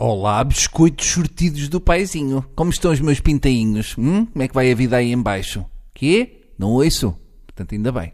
Olá, 0.00 0.44
biscoitos 0.44 1.08
sortidos 1.08 1.68
do 1.68 1.80
paizinho. 1.80 2.44
Como 2.54 2.70
estão 2.70 2.92
os 2.92 3.00
meus 3.00 3.18
pintainhos? 3.18 3.96
Hum? 3.98 4.26
Como 4.26 4.44
é 4.44 4.46
que 4.46 4.54
vai 4.54 4.70
a 4.70 4.74
vida 4.74 4.96
aí 4.96 5.10
embaixo? 5.10 5.66
Quê? 5.92 6.52
Não 6.56 6.70
ouço? 6.70 7.18
Portanto, 7.58 7.74
ainda 7.74 7.90
bem. 7.90 8.12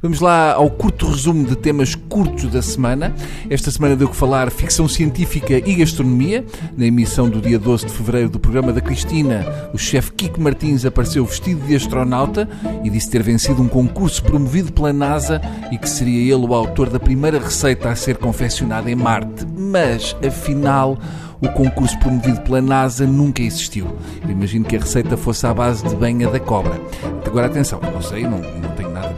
Vamos 0.00 0.20
lá 0.20 0.52
ao 0.52 0.70
curto 0.70 1.08
resumo 1.08 1.44
de 1.44 1.56
temas 1.56 1.96
curtos 1.96 2.48
da 2.48 2.62
semana. 2.62 3.12
Esta 3.50 3.68
semana 3.68 3.96
deu 3.96 4.08
que 4.08 4.14
falar 4.14 4.52
ficção 4.52 4.86
científica 4.86 5.54
e 5.54 5.74
gastronomia. 5.74 6.44
Na 6.76 6.86
emissão 6.86 7.28
do 7.28 7.40
dia 7.40 7.58
12 7.58 7.86
de 7.86 7.92
fevereiro 7.92 8.28
do 8.28 8.38
programa 8.38 8.72
da 8.72 8.80
Cristina, 8.80 9.44
o 9.74 9.78
chefe 9.78 10.12
Kiko 10.12 10.40
Martins 10.40 10.84
apareceu 10.84 11.24
vestido 11.26 11.66
de 11.66 11.74
astronauta 11.74 12.48
e 12.84 12.90
disse 12.90 13.10
ter 13.10 13.20
vencido 13.20 13.60
um 13.60 13.68
concurso 13.68 14.22
promovido 14.22 14.72
pela 14.72 14.92
NASA 14.92 15.40
e 15.72 15.78
que 15.78 15.88
seria 15.88 16.32
ele 16.32 16.46
o 16.46 16.54
autor 16.54 16.88
da 16.88 17.00
primeira 17.00 17.40
receita 17.40 17.88
a 17.88 17.96
ser 17.96 18.18
confeccionada 18.18 18.88
em 18.88 18.94
Marte. 18.94 19.44
Mas, 19.56 20.16
afinal, 20.24 20.96
o 21.40 21.48
concurso 21.48 21.98
promovido 21.98 22.40
pela 22.42 22.62
NASA 22.62 23.06
nunca 23.06 23.42
existiu. 23.42 23.86
Eu 24.22 24.30
imagino 24.30 24.64
que 24.64 24.76
a 24.76 24.80
receita 24.80 25.16
fosse 25.16 25.44
à 25.46 25.52
base 25.52 25.84
de 25.84 25.96
banha 25.96 26.28
da 26.28 26.38
cobra. 26.38 26.80
Agora 27.26 27.46
atenção, 27.46 27.80
não 27.92 28.00
sei, 28.00 28.22
não, 28.22 28.38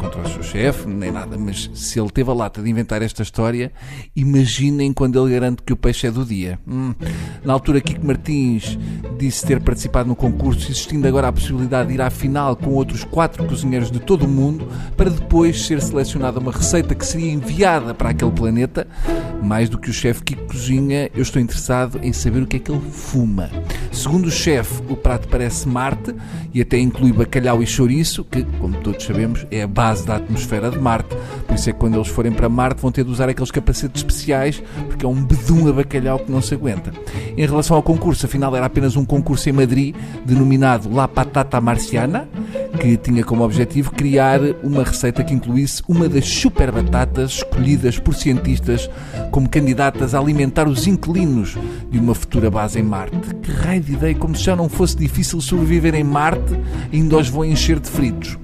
contra 0.07 0.21
o 0.21 0.29
seu 0.29 0.43
chefe, 0.43 0.87
nem 0.87 1.11
nada, 1.11 1.37
mas 1.37 1.69
se 1.75 1.99
ele 1.99 2.11
teve 2.11 2.31
a 2.31 2.35
lata 2.35 2.63
de 2.63 2.71
inventar 2.71 3.03
esta 3.03 3.23
história, 3.23 3.73
imaginem 4.15 4.93
quando 4.93 5.21
ele 5.21 5.35
garante 5.35 5.63
que 5.63 5.73
o 5.73 5.77
peixe 5.77 6.07
é 6.07 6.11
do 6.11 6.25
dia. 6.25 6.59
Hum. 6.67 6.95
Na 7.45 7.53
altura, 7.53 7.81
Kiko 7.81 8.07
Martins 8.07 8.79
disse 9.19 9.45
ter 9.45 9.61
participado 9.61 10.09
no 10.09 10.15
concurso, 10.15 10.71
existindo 10.71 11.09
agora 11.09 11.29
a 11.29 11.33
possibilidade 11.33 11.89
de 11.89 11.95
ir 11.95 12.01
à 12.01 12.09
final 12.09 12.55
com 12.55 12.71
outros 12.71 13.03
quatro 13.03 13.45
cozinheiros 13.47 13.91
de 13.91 13.99
todo 13.99 14.25
o 14.25 14.29
mundo, 14.29 14.69
para 14.97 15.11
depois 15.11 15.67
ser 15.67 15.83
selecionada 15.83 16.39
uma 16.39 16.53
receita 16.53 16.95
que 16.95 17.05
seria 17.05 17.33
enviada 17.33 17.93
para 17.93 18.11
aquele 18.11 18.31
planeta. 18.31 18.87
Mais 19.43 19.69
do 19.69 19.79
que 19.79 19.91
o 19.91 19.93
chefe 19.93 20.23
Kiko 20.23 20.47
cozinha, 20.47 21.11
eu 21.15 21.23
estou 21.23 21.43
interessado 21.43 21.99
em 22.03 22.13
saber 22.13 22.43
o 22.43 22.47
que 22.47 22.57
é 22.57 22.61
que 22.61 22.71
ele 22.71 22.81
fuma. 22.93 23.51
Segundo 23.97 24.27
o 24.27 24.31
chefe, 24.31 24.83
o 24.91 24.95
prato 24.95 25.27
parece 25.27 25.67
Marte 25.67 26.15
e 26.53 26.61
até 26.61 26.79
inclui 26.79 27.13
bacalhau 27.13 27.63
e 27.63 27.67
chouriço, 27.67 28.23
que, 28.25 28.45
como 28.61 28.77
todos 28.81 29.03
sabemos, 29.03 29.47
é 29.51 29.63
a 29.63 29.67
base 29.67 30.07
da 30.07 30.17
atmosfera 30.17 30.71
de 30.71 30.79
Marte. 30.79 31.17
Por 31.47 31.55
isso 31.55 31.71
é 31.71 31.73
que 31.73 31.79
quando 31.79 31.95
eles 31.95 32.09
forem 32.09 32.31
para 32.31 32.47
Marte 32.47 32.83
vão 32.83 32.93
ter 32.93 33.05
de 33.05 33.11
usar 33.11 33.27
aqueles 33.31 33.51
capacetes 33.51 34.03
especiais, 34.03 34.63
porque 34.87 35.05
é 35.05 35.09
um 35.09 35.25
bedum 35.25 35.67
a 35.67 35.73
bacalhau 35.73 36.19
que 36.19 36.31
não 36.31 36.43
se 36.43 36.53
aguenta. 36.53 36.93
Em 37.37 37.47
relação 37.47 37.75
ao 37.75 37.83
concurso, 37.83 38.27
afinal 38.27 38.55
era 38.55 38.67
apenas 38.67 38.97
um 38.97 39.05
concurso 39.05 39.49
em 39.49 39.53
Madrid, 39.53 39.97
denominado 40.27 40.93
La 40.93 41.09
Patata 41.09 41.59
Marciana, 41.59 42.29
que 42.77 42.97
tinha 42.97 43.25
como 43.25 43.43
objetivo 43.43 43.91
criar 43.91 44.41
uma 44.63 44.85
receita 44.85 45.25
que 45.25 45.35
incluísse 45.35 45.83
uma 45.89 46.09
das 46.09 46.29
super 46.29 46.71
batatas 46.71 47.33
escolhidas 47.33 47.99
por 47.99 48.15
cientistas 48.15 48.89
como 49.31 49.49
candidatas 49.49 50.15
a 50.15 50.19
alimentar 50.19 50.69
os 50.69 50.87
inquilinos 50.87 51.57
de 51.91 51.99
uma 51.99 52.15
futura 52.15 52.51
base 52.51 52.79
em 52.79 52.83
Marte. 52.83 53.35
Que 53.43 53.51
raio 53.51 53.81
de 53.81 53.95
ideia, 53.95 54.15
como 54.15 54.37
se 54.37 54.45
já 54.45 54.55
não 54.55 54.69
fosse 54.69 54.97
difícil 54.97 55.41
sobreviver 55.41 55.95
em 55.95 56.05
Marte, 56.05 56.59
ainda 56.93 57.17
os 57.17 57.29
vão 57.29 57.45
encher 57.45 57.81
de 57.81 57.89
fritos. 57.89 58.39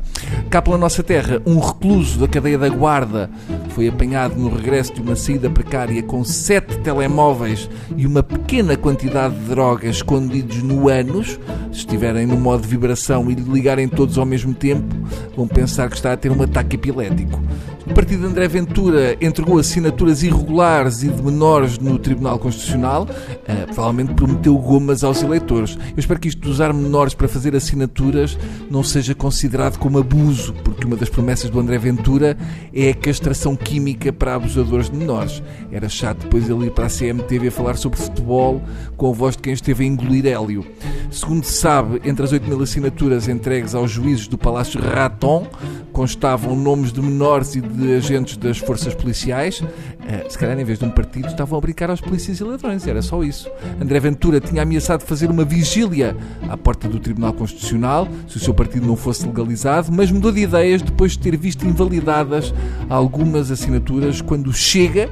Cá 0.51 0.63
pela 0.63 0.79
nossa 0.79 1.03
terra, 1.03 1.41
um 1.47 1.59
recluso 1.59 2.19
da 2.19 2.29
cadeia 2.29 2.59
da 2.59 2.69
guarda 2.69 3.31
foi 3.71 3.89
apanhado 3.89 4.37
no 4.37 4.55
regresso 4.55 4.95
de 4.95 5.01
uma 5.01 5.17
saída 5.17 5.51
precária 5.51 6.03
com 6.03 6.25
sete 6.25 6.72
telemóveis 6.83 7.69
e 7.97 8.07
uma 8.07 8.23
pequena 8.23 8.77
quantidade 8.77 9.35
de 9.35 9.47
drogas 9.47 9.97
escondidos 9.97 10.63
no 10.63 10.89
ânus. 10.89 11.39
Se 11.73 11.79
estiverem 11.79 12.27
no 12.27 12.37
modo 12.37 12.63
de 12.63 12.69
vibração 12.69 13.31
e 13.31 13.35
ligarem 13.35 13.89
todos 13.89 14.19
ao 14.19 14.27
mesmo 14.27 14.53
tempo, 14.53 14.95
vão 15.37 15.47
pensar 15.47 15.89
que 15.89 15.97
está 15.97 16.13
a 16.13 16.17
ter 16.17 16.31
um 16.31 16.43
ataque 16.43 16.77
epilético. 16.77 17.41
O 17.85 17.95
partido 17.95 18.21
de 18.21 18.27
André 18.27 18.47
Ventura 18.47 19.17
entregou 19.21 19.59
assinaturas 19.59 20.23
irregulares 20.23 21.03
e 21.03 21.09
de 21.09 21.21
menores 21.21 21.79
no 21.79 21.99
Tribunal 21.99 22.39
Constitucional, 22.39 23.03
uh, 23.03 23.75
provavelmente 23.75 24.15
prometeu 24.15 24.57
gomas 24.57 25.03
aos 25.03 25.21
eleitores. 25.21 25.77
Eu 25.77 25.99
espero 25.99 26.21
que 26.21 26.29
isto 26.29 26.41
de 26.41 26.49
usar 26.49 26.73
menores 26.73 27.13
para 27.13 27.27
fazer 27.27 27.57
assinaturas 27.57 28.39
não 28.71 28.85
seja 28.85 29.17
considerado 29.17 29.79
como 29.79 29.99
abuso, 29.99 30.55
porque 30.63 30.87
uma 30.87 30.95
das 30.95 31.09
promessas 31.09 31.51
do 31.51 31.59
André 31.59 31.77
Ventura 31.77 32.37
é 32.73 32.91
a 32.91 32.95
castração 32.95 33.57
química 33.57 34.13
para 34.13 34.37
abusadores 34.37 34.89
de 34.89 34.97
menores. 34.97 35.43
Era 35.73 35.89
chato 35.89 36.23
depois 36.23 36.49
ele 36.49 36.67
ir 36.67 36.71
para 36.73 36.87
a 36.87 36.91
CMTV 36.91 37.51
falar 37.51 37.77
sobre 37.77 37.99
futebol 37.99 38.63
com 38.97 39.11
a 39.11 39.13
voz 39.13 39.37
de 39.37 39.43
quem 39.43 39.53
esteve 39.53 39.85
a 39.85 39.87
engolir 39.87 40.27
hélio. 40.27 40.65
Segundo 41.11 41.45
se 41.45 41.53
sabe, 41.53 42.01
entre 42.05 42.25
as 42.25 42.33
8 42.33 42.49
mil 42.49 42.63
assinaturas 42.63 43.29
entregues 43.29 43.75
aos 43.75 43.91
juízes 43.91 44.27
do 44.27 44.39
Palácio 44.39 44.81
Raton, 44.81 45.47
constavam 45.93 46.57
nomes 46.57 46.93
de 46.93 47.01
menores 47.01 47.55
e 47.55 47.61
de 47.61 47.95
agentes 47.95 48.37
das 48.37 48.59
forças 48.59 48.95
policiais. 48.95 49.63
Eh, 50.07 50.27
se 50.29 50.39
calhar, 50.39 50.59
em 50.59 50.65
vez 50.65 50.79
de 50.79 50.85
um 50.85 50.91
partido, 50.91 51.29
estavam 51.29 51.59
a 51.59 51.61
brincar 51.61 51.91
aos 51.91 52.01
polícias 52.01 52.41
e 52.41 52.45
ladrões. 52.45 52.87
Era 52.87 53.03
só 53.03 53.23
isso. 53.23 53.51
André 53.81 54.01
Ventura 54.01 54.41
tinha 54.41 54.63
ameaçado 54.63 55.03
fazer 55.05 55.31
uma 55.31 55.45
vigília 55.45 56.17
à 56.49 56.57
porta 56.57 56.89
do 56.89 56.99
Tribunal 56.99 57.33
Constitucional 57.35 58.09
se 58.29 58.37
o 58.37 58.41
seu 58.41 58.55
partido 58.55 58.87
não 58.87 58.97
fosse 58.97 59.27
legalizado, 59.27 59.93
mas 59.93 60.11
mudou 60.11 60.33
de 60.33 60.41
ideias 60.41 60.83
depois 60.83 61.13
de 61.13 61.19
ter 61.19 61.37
visto 61.37 61.67
invalidadas 61.67 62.53
algumas 62.89 63.51
assinaturas 63.51 64.21
quando 64.21 64.53
Chega 64.53 65.11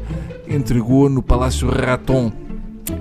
entregou 0.48 1.08
no 1.08 1.22
Palácio 1.22 1.68
Raton 1.68 2.32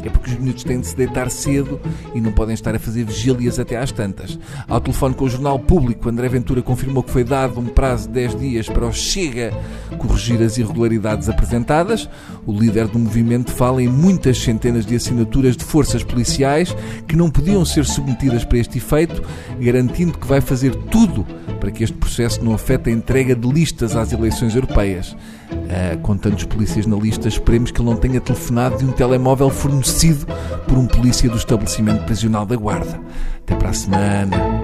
é 0.03 0.09
porque 0.09 0.31
os 0.31 0.39
miúdos 0.39 0.63
têm 0.63 0.79
de 0.79 0.88
se 0.88 0.95
deitar 0.95 1.29
cedo 1.29 1.79
e 2.13 2.22
não 2.22 2.31
podem 2.31 2.53
estar 2.53 2.75
a 2.75 2.79
fazer 2.79 3.03
vigílias 3.03 3.59
até 3.59 3.77
às 3.77 3.91
tantas. 3.91 4.38
Ao 4.67 4.79
telefone 4.79 5.16
com 5.16 5.25
o 5.25 5.29
Jornal 5.29 5.59
Público, 5.59 6.09
André 6.09 6.27
Ventura 6.29 6.61
confirmou 6.61 7.03
que 7.03 7.11
foi 7.11 7.23
dado 7.23 7.59
um 7.59 7.66
prazo 7.66 8.07
de 8.07 8.13
10 8.13 8.39
dias 8.39 8.69
para 8.69 8.85
o 8.85 8.94
Chega 8.94 9.53
corrigir 9.97 10.41
as 10.41 10.57
irregularidades 10.57 11.29
apresentadas. 11.29 12.09
O 12.45 12.53
líder 12.53 12.88
do 12.88 12.99
movimento 12.99 13.51
fala 13.51 13.81
em 13.81 13.88
muitas 13.88 14.38
centenas 14.38 14.85
de 14.85 14.95
assinaturas 14.95 15.55
de 15.55 15.63
forças 15.63 16.03
policiais 16.03 16.75
que 17.07 17.16
não 17.16 17.29
podiam 17.29 17.63
ser 17.66 17.85
submetidas 17.85 18.44
para 18.44 18.57
este 18.57 18.78
efeito, 18.78 19.22
garantindo 19.59 20.17
que 20.17 20.28
vai 20.28 20.41
fazer 20.41 20.75
tudo 20.75 21.25
para 21.59 21.72
que 21.72 21.84
este 21.84 21.96
processo 21.96 22.44
não 22.44 22.53
afete 22.53 22.90
a 22.90 22.94
entrega 22.94 23.36
de 23.36 23.47
listas 23.47 23.96
às 23.96 24.12
eleições 24.12 24.56
europeias. 24.56 25.16
Uh, 25.52 25.97
com 26.02 26.18
tantos 26.18 26.46
polícias 26.46 26.86
na 26.86 26.96
lista, 26.96 27.28
esperemos 27.28 27.72
que 27.72 27.81
ele 27.81 27.90
não 27.90 27.97
tenha 27.97 28.22
telefonado 28.22 28.78
de 28.78 28.86
um 28.86 28.92
telemóvel 28.92 29.50
fornecido 29.50 30.25
por 30.68 30.78
um 30.78 30.88
polícia 30.88 31.30
do 31.30 31.38
estabelecimento 31.38 32.06
prisional 32.06 32.46
da 32.46 32.56
Guarda. 32.56 33.00
Até 33.44 33.56
para 33.56 33.70
a 33.70 33.74
semana. 33.74 34.59